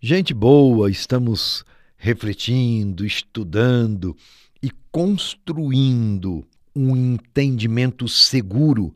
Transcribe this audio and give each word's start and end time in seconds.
Gente 0.00 0.32
boa, 0.32 0.88
estamos 0.88 1.64
refletindo, 1.96 3.04
estudando 3.04 4.16
e 4.62 4.70
construindo 4.92 6.46
um 6.72 6.96
entendimento 6.96 8.06
seguro 8.06 8.94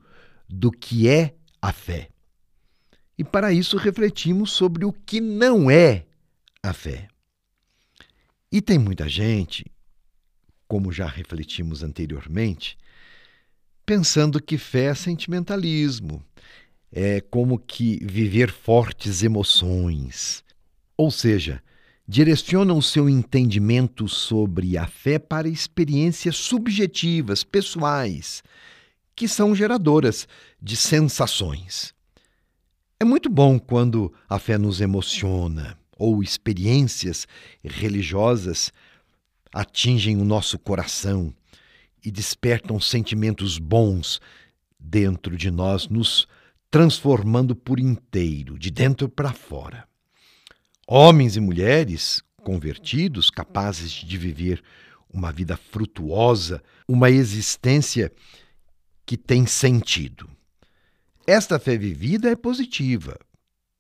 do 0.49 0.71
que 0.71 1.09
é 1.09 1.35
a 1.61 1.73
fé. 1.73 2.09
E 3.19 3.25
para 3.25 3.53
isso 3.53 3.77
refletimos 3.77 4.53
sobre 4.53 4.85
o 4.85 4.93
que 4.93 5.21
não 5.21 5.69
é 5.69 6.07
a 6.63 6.73
fé. 6.73 7.09
E 8.53 8.63
tem 8.63 8.79
muita 8.79 9.09
gente, 9.09 9.67
como 10.69 10.93
já 10.93 11.09
refletimos 11.09 11.83
anteriormente, 11.83 12.79
pensando 13.85 14.41
que 14.41 14.57
fé 14.57 14.85
é 14.85 14.95
sentimentalismo, 14.95 16.25
é 16.93 17.21
como 17.21 17.59
que 17.59 17.99
viver 18.07 18.53
fortes 18.53 19.25
emoções 19.25 20.45
ou 20.97 21.11
seja, 21.11 21.63
direciona 22.07 22.75
o 22.75 22.83
seu 22.83 23.09
entendimento 23.09 24.09
sobre 24.09 24.77
a 24.77 24.87
fé 24.87 25.19
para 25.19 25.49
experiências 25.49 26.37
subjetivas, 26.37 27.45
pessoais, 27.45 28.43
que 29.15 29.29
são 29.29 29.55
geradoras 29.55 30.27
de 30.61 30.77
sensações. 30.77 31.95
É 32.99 33.05
muito 33.05 33.29
bom 33.29 33.59
quando 33.59 34.13
a 34.29 34.39
fé 34.39 34.59
nos 34.59 34.81
emociona 34.81 35.79
ou 35.97 36.23
experiências 36.23 37.27
religiosas 37.63 38.73
atingem 39.53 40.21
o 40.21 40.25
nosso 40.25 40.59
coração 40.59 41.33
e 42.05 42.11
despertam 42.11 42.81
sentimentos 42.81 43.59
bons 43.59 44.21
dentro 44.79 45.37
de 45.37 45.51
nós, 45.51 45.89
nos 45.89 46.27
transformando 46.71 47.55
por 47.55 47.79
inteiro, 47.79 48.59
de 48.59 48.71
dentro 48.71 49.09
para 49.09 49.33
fora. 49.33 49.87
Homens 50.95 51.37
e 51.37 51.41
mulheres 51.41 52.23
convertidos, 52.43 53.31
capazes 53.31 53.93
de 53.93 54.19
viver 54.19 54.63
uma 55.11 55.33
vida 55.33 55.57
frutuosa, 55.57 56.63
uma 56.87 57.11
existência 57.11 58.13
que 59.07 59.17
tem 59.17 59.47
sentido. 59.47 60.29
Esta 61.27 61.59
fé 61.59 61.79
vivida 61.79 62.29
é 62.29 62.37
positiva, 62.37 63.19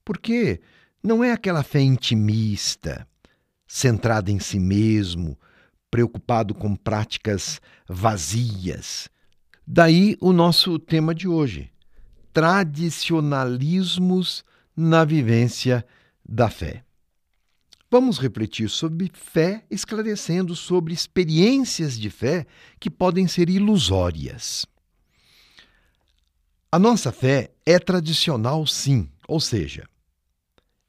porque 0.02 0.62
não 1.04 1.22
é 1.22 1.32
aquela 1.32 1.62
fé 1.62 1.82
intimista, 1.82 3.06
centrada 3.66 4.30
em 4.30 4.38
si 4.38 4.58
mesmo, 4.58 5.38
preocupado 5.90 6.54
com 6.54 6.74
práticas 6.74 7.60
vazias. 7.86 9.10
Daí 9.66 10.16
o 10.18 10.32
nosso 10.32 10.78
tema 10.78 11.14
de 11.14 11.28
hoje: 11.28 11.70
tradicionalismos 12.32 14.42
na 14.74 15.04
vivência 15.04 15.86
da 16.26 16.48
fé. 16.48 16.82
Vamos 17.92 18.18
refletir 18.18 18.70
sobre 18.70 19.10
fé, 19.12 19.66
esclarecendo 19.70 20.56
sobre 20.56 20.94
experiências 20.94 22.00
de 22.00 22.08
fé 22.08 22.46
que 22.80 22.88
podem 22.88 23.28
ser 23.28 23.50
ilusórias. 23.50 24.64
A 26.72 26.78
nossa 26.78 27.12
fé 27.12 27.50
é 27.66 27.78
tradicional, 27.78 28.66
sim, 28.66 29.10
ou 29.28 29.38
seja, 29.38 29.86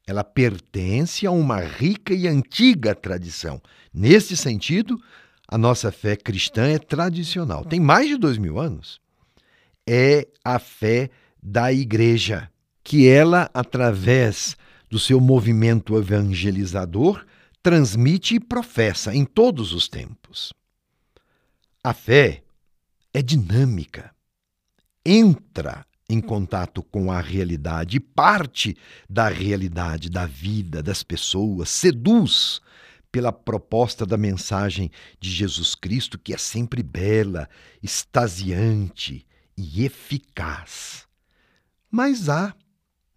ela 0.07 0.23
pertence 0.23 1.27
a 1.27 1.31
uma 1.31 1.59
rica 1.59 2.13
e 2.13 2.25
antiga 2.25 2.95
tradição. 2.95 3.61
Nesse 3.93 4.37
sentido, 4.37 4.97
a 5.45 5.57
nossa 5.57 5.91
fé 5.91 6.15
cristã 6.15 6.69
é 6.69 6.79
tradicional, 6.79 7.65
tem 7.65 7.81
mais 7.81 8.07
de 8.07 8.15
dois 8.15 8.37
mil 8.37 8.57
anos. 8.57 9.01
É 9.85 10.25
a 10.41 10.57
fé 10.57 11.09
da 11.43 11.73
igreja, 11.73 12.49
que 12.81 13.09
ela, 13.09 13.51
através 13.53 14.55
do 14.93 14.99
seu 14.99 15.19
movimento 15.19 15.97
evangelizador, 15.97 17.25
transmite 17.63 18.35
e 18.35 18.39
professa 18.39 19.11
em 19.11 19.25
todos 19.25 19.73
os 19.73 19.87
tempos. 19.87 20.53
A 21.83 21.95
fé 21.95 22.43
é 23.11 23.19
dinâmica, 23.19 24.13
entra 25.03 25.83
em 26.07 26.21
contato 26.21 26.83
com 26.83 27.11
a 27.11 27.19
realidade, 27.19 27.99
parte 27.99 28.77
da 29.09 29.29
realidade 29.29 30.11
da 30.11 30.27
vida 30.27 30.83
das 30.83 31.01
pessoas, 31.01 31.69
seduz 31.69 32.61
pela 33.11 33.31
proposta 33.31 34.05
da 34.05 34.15
mensagem 34.15 34.91
de 35.19 35.31
Jesus 35.31 35.73
Cristo, 35.73 36.19
que 36.19 36.35
é 36.35 36.37
sempre 36.37 36.83
bela, 36.83 37.49
extasiante 37.81 39.25
e 39.57 39.83
eficaz. 39.83 41.07
Mas 41.89 42.29
há 42.29 42.53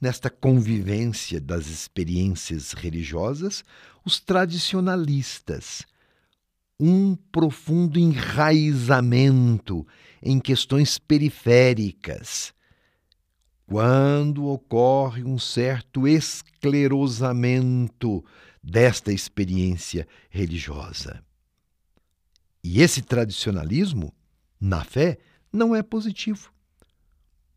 nesta 0.00 0.30
convivência 0.30 1.40
das 1.40 1.66
experiências 1.66 2.72
religiosas, 2.72 3.64
os 4.04 4.20
tradicionalistas, 4.20 5.82
um 6.78 7.16
profundo 7.16 7.98
enraizamento 7.98 9.84
em 10.22 10.38
questões 10.38 10.98
periféricas. 10.98 12.54
Quando 13.66 14.46
ocorre 14.46 15.24
um 15.24 15.38
certo 15.38 16.06
esclerosamento 16.06 18.22
desta 18.62 19.10
experiência 19.12 20.06
religiosa. 20.28 21.24
E 22.62 22.82
esse 22.82 23.02
tradicionalismo, 23.02 24.14
na 24.60 24.84
fé, 24.84 25.18
não 25.52 25.74
é 25.74 25.82
positivo 25.82 26.52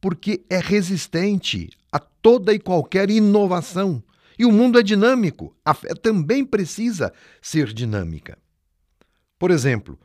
porque 0.02 0.46
é 0.50 0.60
resistente 0.60 1.70
a 1.92 2.00
toda 2.00 2.54
e 2.54 2.60
qualquer 2.60 3.10
inovação. 3.10 4.04
E 4.38 4.46
o 4.46 4.52
mundo 4.52 4.80
é 4.80 4.84
dinâmico, 4.84 5.56
a 5.66 5.74
fé 5.74 5.94
também 5.94 6.46
precisa 6.46 7.12
ser 7.42 7.74
dinâmica. 7.74 8.38
Por 9.38 9.52
exemplo, 9.52 10.00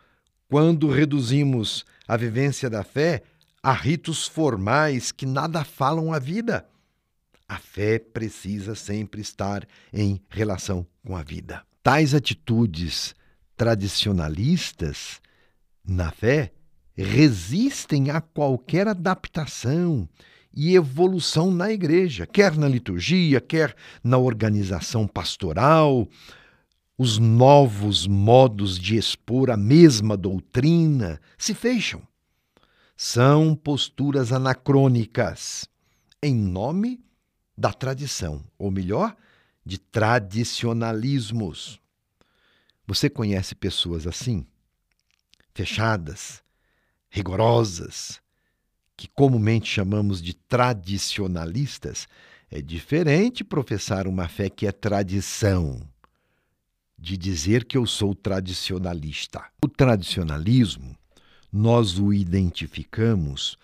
quando 0.48 0.90
reduzimos 0.90 1.84
a 2.06 2.16
vivência 2.16 2.68
da 2.68 2.82
fé 2.82 3.22
a 3.62 3.72
ritos 3.72 4.26
formais 4.26 5.10
que 5.10 5.24
nada 5.24 5.64
falam 5.64 6.12
à 6.12 6.18
vida, 6.18 6.66
a 7.48 7.58
fé 7.58 7.98
precisa 7.98 8.74
sempre 8.74 9.20
estar 9.20 9.66
em 9.92 10.20
relação 10.28 10.86
com 11.04 11.16
a 11.16 11.22
vida. 11.22 11.62
Tais 11.82 12.14
atitudes 12.14 13.14
tradicionalistas 13.56 15.20
na 15.86 16.10
fé 16.10 16.52
resistem 16.96 18.10
a 18.10 18.20
qualquer 18.20 18.88
adaptação 18.88 20.08
e 20.56 20.74
evolução 20.74 21.50
na 21.50 21.72
igreja, 21.72 22.26
quer 22.26 22.56
na 22.56 22.68
liturgia, 22.68 23.40
quer 23.40 23.74
na 24.02 24.18
organização 24.18 25.06
pastoral, 25.06 26.08
os 26.96 27.18
novos 27.18 28.06
modos 28.06 28.78
de 28.78 28.96
expor 28.96 29.50
a 29.50 29.56
mesma 29.56 30.16
doutrina 30.16 31.20
se 31.36 31.52
fecham. 31.54 32.00
São 32.96 33.56
posturas 33.56 34.32
anacrônicas, 34.32 35.68
em 36.22 36.34
nome 36.34 37.04
da 37.58 37.72
tradição, 37.72 38.44
ou 38.56 38.70
melhor, 38.70 39.16
de 39.66 39.78
tradicionalismos. 39.78 41.80
Você 42.86 43.10
conhece 43.10 43.54
pessoas 43.54 44.06
assim? 44.06 44.46
Fechadas, 45.52 46.42
rigorosas, 47.10 48.22
que 48.96 49.08
comumente 49.08 49.68
chamamos 49.68 50.22
de 50.22 50.34
tradicionalistas, 50.34 52.06
é 52.50 52.62
diferente 52.62 53.42
professar 53.42 54.06
uma 54.06 54.28
fé 54.28 54.48
que 54.48 54.66
é 54.66 54.72
tradição, 54.72 55.80
de 56.98 57.16
dizer 57.16 57.64
que 57.64 57.76
eu 57.76 57.86
sou 57.86 58.14
tradicionalista. 58.14 59.44
O 59.62 59.68
tradicionalismo, 59.68 60.96
nós 61.52 61.98
o 61.98 62.12
identificamos, 62.12 63.58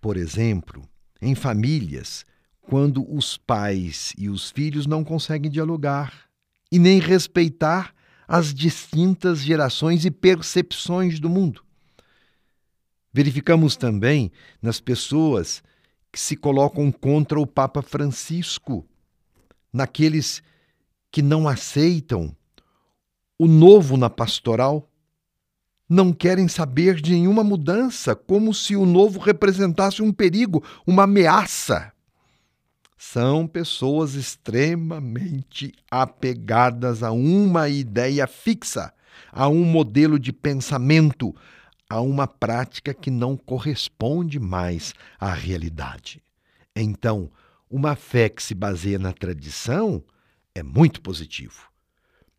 por 0.00 0.16
exemplo, 0.16 0.86
em 1.20 1.34
famílias, 1.34 2.24
quando 2.60 3.04
os 3.10 3.38
pais 3.38 4.12
e 4.18 4.28
os 4.28 4.50
filhos 4.50 4.86
não 4.86 5.02
conseguem 5.02 5.50
dialogar 5.50 6.28
e 6.70 6.78
nem 6.78 7.00
respeitar 7.00 7.94
as 8.28 8.52
distintas 8.52 9.40
gerações 9.40 10.04
e 10.04 10.10
percepções 10.10 11.18
do 11.18 11.30
mundo. 11.30 11.62
Verificamos 13.12 13.76
também 13.76 14.30
nas 14.60 14.80
pessoas 14.80 15.62
que 16.12 16.20
se 16.20 16.36
colocam 16.36 16.90
contra 16.90 17.38
o 17.40 17.46
Papa 17.46 17.82
Francisco, 17.82 18.86
naqueles 19.72 20.42
que 21.10 21.22
não 21.22 21.48
aceitam 21.48 22.34
o 23.38 23.46
novo 23.46 23.96
na 23.96 24.10
pastoral, 24.10 24.90
não 25.88 26.12
querem 26.12 26.48
saber 26.48 27.00
de 27.00 27.12
nenhuma 27.12 27.42
mudança, 27.42 28.14
como 28.14 28.52
se 28.52 28.76
o 28.76 28.84
novo 28.84 29.18
representasse 29.18 30.02
um 30.02 30.12
perigo, 30.12 30.62
uma 30.86 31.04
ameaça. 31.04 31.92
São 32.96 33.46
pessoas 33.46 34.14
extremamente 34.14 35.72
apegadas 35.90 37.02
a 37.02 37.12
uma 37.12 37.68
ideia 37.68 38.26
fixa, 38.26 38.92
a 39.32 39.48
um 39.48 39.64
modelo 39.64 40.18
de 40.18 40.32
pensamento, 40.32 41.34
a 41.88 42.00
uma 42.00 42.26
prática 42.26 42.92
que 42.92 43.10
não 43.10 43.36
corresponde 43.36 44.38
mais 44.38 44.94
à 45.18 45.32
realidade. 45.32 46.22
Então, 46.76 47.30
uma 47.70 47.96
fé 47.96 48.28
que 48.28 48.42
se 48.42 48.54
baseia 48.54 48.98
na 48.98 49.12
tradição 49.12 50.02
é 50.54 50.62
muito 50.62 51.00
positivo. 51.00 51.68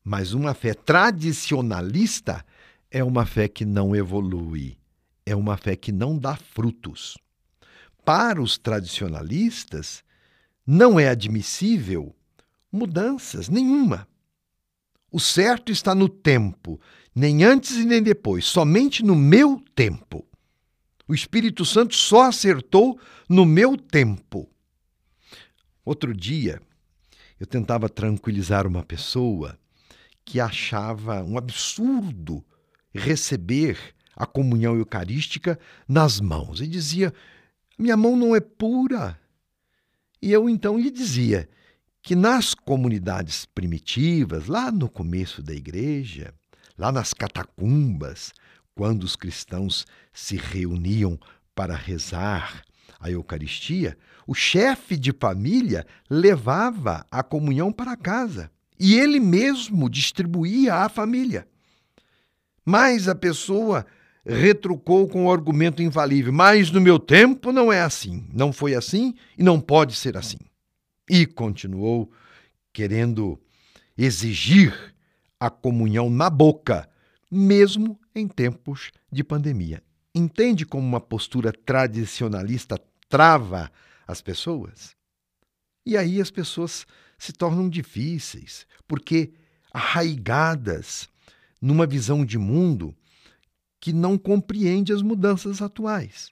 Mas 0.03 0.33
uma 0.33 0.53
fé 0.53 0.73
tradicionalista 0.73 2.45
é 2.91 3.03
uma 3.03 3.25
fé 3.25 3.47
que 3.47 3.65
não 3.65 3.95
evolui, 3.95 4.77
é 5.25 5.35
uma 5.35 5.57
fé 5.57 5.75
que 5.75 5.91
não 5.91 6.17
dá 6.17 6.35
frutos. 6.35 7.17
Para 8.05 8.41
os 8.41 8.57
tradicionalistas, 8.57 10.03
não 10.65 10.99
é 10.99 11.09
admissível 11.09 12.15
mudanças 12.71 13.49
nenhuma. 13.49 14.07
O 15.11 15.19
certo 15.19 15.71
está 15.71 15.95
no 15.95 16.07
tempo, 16.07 16.79
nem 17.15 17.43
antes 17.43 17.71
e 17.71 17.85
nem 17.85 18.01
depois, 18.01 18.45
somente 18.45 19.03
no 19.03 19.15
meu 19.15 19.61
tempo. 19.73 20.25
O 21.07 21.13
Espírito 21.13 21.65
Santo 21.65 21.95
só 21.95 22.23
acertou 22.23 22.99
no 23.27 23.45
meu 23.45 23.75
tempo. 23.75 24.47
Outro 25.83 26.13
dia, 26.13 26.61
eu 27.39 27.47
tentava 27.47 27.89
tranquilizar 27.89 28.67
uma 28.67 28.83
pessoa 28.83 29.57
que 30.23 30.39
achava 30.39 31.23
um 31.23 31.37
absurdo 31.37 32.45
receber 32.93 33.77
a 34.15 34.25
comunhão 34.25 34.75
eucarística 34.75 35.57
nas 35.87 36.19
mãos 36.19 36.61
e 36.61 36.67
dizia: 36.67 37.11
minha 37.77 37.97
mão 37.97 38.15
não 38.15 38.35
é 38.35 38.39
pura. 38.39 39.19
E 40.21 40.31
eu 40.31 40.47
então 40.47 40.77
lhe 40.77 40.91
dizia 40.91 41.49
que 42.01 42.15
nas 42.15 42.53
comunidades 42.53 43.45
primitivas, 43.45 44.47
lá 44.47 44.71
no 44.71 44.89
começo 44.89 45.43
da 45.43 45.53
igreja, 45.53 46.33
lá 46.77 46.91
nas 46.91 47.13
catacumbas, 47.13 48.33
quando 48.73 49.03
os 49.03 49.15
cristãos 49.15 49.85
se 50.13 50.37
reuniam 50.37 51.19
para 51.53 51.75
rezar 51.75 52.63
a 52.99 53.11
Eucaristia, 53.11 53.97
o 54.25 54.33
chefe 54.33 54.95
de 54.95 55.11
família 55.11 55.85
levava 56.09 57.05
a 57.11 57.21
comunhão 57.21 57.71
para 57.71 57.97
casa 57.97 58.49
e 58.79 58.95
ele 58.95 59.19
mesmo 59.19 59.89
distribuía 59.89 60.75
à 60.75 60.89
família. 60.89 61.47
Mas 62.65 63.07
a 63.07 63.15
pessoa 63.15 63.85
retrucou 64.25 65.07
com 65.07 65.25
o 65.25 65.31
argumento 65.31 65.81
infalível: 65.81 66.31
Mas 66.31 66.71
no 66.71 66.79
meu 66.79 66.99
tempo 66.99 67.51
não 67.51 67.73
é 67.73 67.81
assim, 67.81 68.25
não 68.33 68.53
foi 68.53 68.75
assim 68.75 69.13
e 69.37 69.43
não 69.43 69.59
pode 69.59 69.95
ser 69.95 70.15
assim. 70.15 70.37
E 71.09 71.25
continuou 71.25 72.11
querendo 72.71 73.41
exigir 73.97 74.93
a 75.39 75.49
comunhão 75.49 76.09
na 76.09 76.29
boca, 76.29 76.89
mesmo 77.31 77.99
em 78.13 78.27
tempos 78.27 78.91
de 79.11 79.23
pandemia. 79.23 79.83
Entende 80.13 80.65
como 80.65 80.85
uma 80.85 81.01
postura 81.01 81.51
tradicionalista 81.51 82.79
trava 83.07 83.71
as 84.07 84.21
pessoas? 84.21 84.95
E 85.85 85.97
aí 85.97 86.21
as 86.21 86.29
pessoas 86.29 86.85
se 87.17 87.33
tornam 87.33 87.69
difíceis, 87.69 88.67
porque 88.87 89.33
arraigadas 89.73 91.09
numa 91.61 91.85
visão 91.85 92.25
de 92.25 92.37
mundo 92.37 92.95
que 93.79 93.93
não 93.93 94.17
compreende 94.17 94.91
as 94.91 95.01
mudanças 95.01 95.61
atuais 95.61 96.31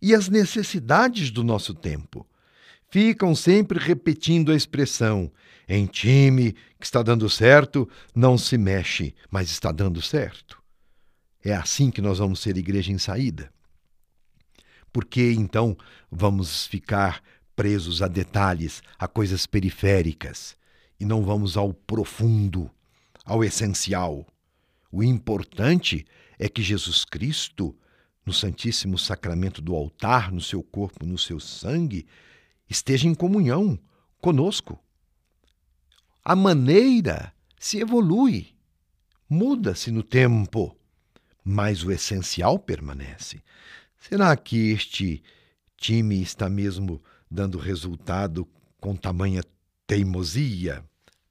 e 0.00 0.14
as 0.14 0.28
necessidades 0.28 1.30
do 1.30 1.42
nosso 1.42 1.74
tempo. 1.74 2.26
Ficam 2.90 3.34
sempre 3.34 3.78
repetindo 3.78 4.50
a 4.50 4.56
expressão: 4.56 5.30
em 5.68 5.86
time 5.86 6.52
que 6.78 6.86
está 6.86 7.02
dando 7.02 7.28
certo, 7.28 7.88
não 8.14 8.38
se 8.38 8.56
mexe, 8.56 9.14
mas 9.30 9.50
está 9.50 9.70
dando 9.70 10.00
certo. 10.00 10.58
É 11.44 11.54
assim 11.54 11.90
que 11.90 12.00
nós 12.00 12.18
vamos 12.18 12.40
ser 12.40 12.56
igreja 12.56 12.90
em 12.90 12.98
saída. 12.98 13.52
Porque 14.92 15.32
então 15.32 15.76
vamos 16.10 16.66
ficar 16.66 17.22
presos 17.54 18.02
a 18.02 18.08
detalhes, 18.08 18.82
a 18.98 19.06
coisas 19.06 19.46
periféricas, 19.46 20.56
e 20.98 21.04
não 21.04 21.22
vamos 21.22 21.56
ao 21.56 21.74
profundo, 21.74 22.70
ao 23.24 23.44
essencial. 23.44 24.26
O 24.90 25.02
importante 25.02 26.06
é 26.38 26.48
que 26.48 26.62
Jesus 26.62 27.04
Cristo, 27.04 27.76
no 28.24 28.32
Santíssimo 28.32 28.96
Sacramento 28.96 29.60
do 29.60 29.74
altar, 29.74 30.32
no 30.32 30.40
seu 30.40 30.62
corpo, 30.62 31.04
no 31.04 31.18
seu 31.18 31.38
sangue, 31.38 32.06
esteja 32.68 33.08
em 33.08 33.14
comunhão 33.14 33.78
conosco. 34.20 34.78
A 36.24 36.36
maneira 36.36 37.32
se 37.58 37.78
evolui, 37.78 38.54
muda-se 39.28 39.90
no 39.90 40.02
tempo, 40.02 40.76
mas 41.44 41.82
o 41.82 41.90
essencial 41.90 42.58
permanece. 42.58 43.42
Será 43.98 44.36
que 44.36 44.70
este 44.70 45.22
time 45.76 46.20
está 46.20 46.48
mesmo 46.48 47.02
dando 47.30 47.58
resultado 47.58 48.46
com 48.80 48.94
tamanha 48.94 49.42
teimosia? 49.86 50.84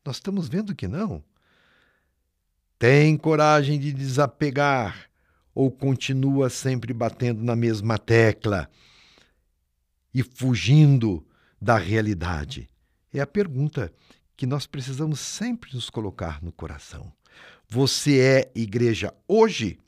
Nós 0.04 0.16
estamos 0.16 0.48
vendo 0.48 0.75
que 0.75 0.88
não. 0.88 1.24
Tem 2.80 3.18
coragem 3.18 3.80
de 3.80 3.92
desapegar 3.92 5.10
ou 5.54 5.72
continua 5.72 6.50
sempre 6.50 6.94
batendo 6.94 7.44
na 7.44 7.56
mesma 7.56 7.98
tecla 7.98 8.69
e 10.13 10.24
fugindo 10.24 11.26
da 11.62 11.77
realidade? 11.77 12.69
É 13.13 13.19
a 13.19 13.27
pergunta 13.27 13.92
que 14.36 14.45
nós 14.45 14.68
precisamos 14.68 15.19
sempre 15.19 15.74
nos 15.74 15.89
colocar 15.89 16.42
no 16.42 16.51
coração. 16.51 17.12
Você 17.68 18.19
é 18.19 18.51
igreja 18.56 19.13
hoje? 19.27 19.80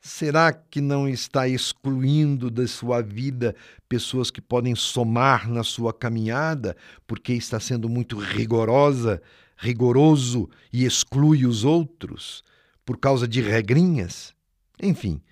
Será 0.00 0.52
que 0.52 0.80
não 0.80 1.08
está 1.08 1.48
excluindo 1.48 2.50
da 2.50 2.66
sua 2.66 3.00
vida 3.00 3.54
pessoas 3.88 4.30
que 4.30 4.40
podem 4.40 4.74
somar 4.74 5.48
na 5.48 5.62
sua 5.62 5.94
caminhada 5.94 6.76
porque 7.06 7.32
está 7.32 7.58
sendo 7.58 7.88
muito 7.88 8.18
rigorosa 8.18 9.22
rigoroso 9.56 10.48
e 10.72 10.84
exclui 10.84 11.46
os 11.46 11.64
outros 11.64 12.42
por 12.84 12.98
causa 12.98 13.26
de 13.26 13.40
regrinhas? 13.40 14.34
Enfim, 14.82 15.22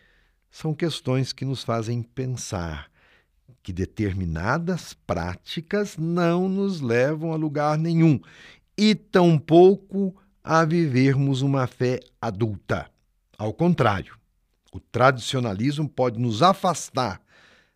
são 0.51 0.75
questões 0.75 1.33
que 1.33 1.45
nos 1.45 1.63
fazem 1.63 2.03
pensar 2.03 2.91
que 3.63 3.73
determinadas 3.73 4.95
práticas 5.07 5.97
não 5.97 6.49
nos 6.49 6.81
levam 6.81 7.33
a 7.33 7.37
lugar 7.37 7.79
nenhum 7.79 8.21
e 8.77 8.95
tampouco 8.95 10.15
a 10.43 10.65
vivermos 10.65 11.43
uma 11.43 11.67
fé 11.67 12.01
adulta. 12.21 12.91
Ao 13.39 13.53
contrário, 13.53 14.17
o 14.73 14.81
tradicionalismo 14.81 15.89
pode 15.89 16.19
nos 16.19 16.43
afastar 16.43 17.21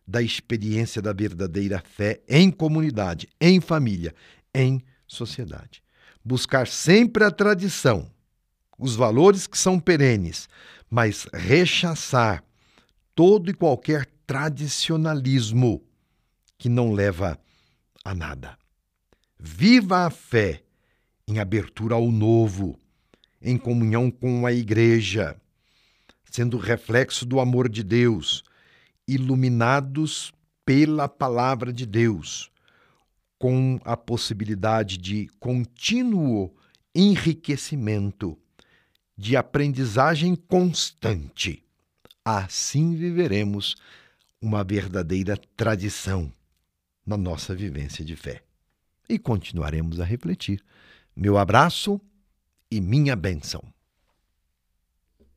da 0.05 0.21
experiência 0.21 1.01
da 1.01 1.13
verdadeira 1.13 1.81
fé 1.85 2.21
em 2.27 2.51
comunidade, 2.51 3.27
em 3.39 3.61
família, 3.61 4.13
em 4.53 4.81
sociedade 5.05 5.81
buscar 6.27 6.67
sempre 6.67 7.23
a 7.23 7.31
tradição, 7.31 8.11
os 8.77 8.97
valores 8.97 9.47
que 9.47 9.57
são 9.57 9.79
perenes, 9.79 10.49
mas 10.89 11.25
rechaçar 11.33 12.43
todo 13.15 13.49
e 13.49 13.53
qualquer 13.53 14.05
tradicionalismo 14.27 15.81
que 16.57 16.69
não 16.69 16.93
leva 16.93 17.39
a 18.03 18.15
nada. 18.15 18.57
Viva 19.39 20.05
a 20.05 20.09
fé 20.09 20.63
em 21.27 21.39
abertura 21.39 21.95
ao 21.95 22.11
novo, 22.11 22.79
em 23.41 23.57
comunhão 23.57 24.09
com 24.09 24.45
a 24.45 24.51
Igreja, 24.51 25.39
sendo 26.31 26.57
reflexo 26.57 27.25
do 27.25 27.39
amor 27.39 27.69
de 27.69 27.83
Deus, 27.83 28.43
iluminados 29.07 30.31
pela 30.65 31.07
palavra 31.07 31.71
de 31.71 31.85
Deus 31.85 32.51
com 33.37 33.79
a 33.83 33.95
possibilidade 33.95 34.97
de 34.97 35.29
contínuo 35.39 36.53
enriquecimento, 36.93 38.37
de 39.15 39.35
aprendizagem 39.35 40.35
constante. 40.35 41.63
Assim 42.25 42.95
viveremos 42.95 43.75
uma 44.41 44.63
verdadeira 44.63 45.37
tradição 45.55 46.31
na 47.07 47.15
nossa 47.15 47.55
vivência 47.55 48.03
de 48.03 48.17
fé. 48.17 48.43
E 49.07 49.17
continuaremos 49.17 50.01
a 50.01 50.03
refletir. 50.03 50.61
Meu 51.15 51.37
abraço 51.37 52.01
e 52.69 52.81
minha 52.81 53.15
bênção. 53.15 53.63